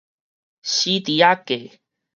[0.63, 1.77] 死豬仔價